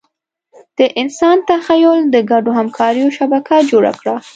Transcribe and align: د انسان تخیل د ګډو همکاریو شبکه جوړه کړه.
د 0.77 0.79
انسان 1.01 1.37
تخیل 1.49 2.01
د 2.09 2.15
ګډو 2.31 2.51
همکاریو 2.59 3.07
شبکه 3.17 3.55
جوړه 3.71 3.91
کړه. 3.99 4.15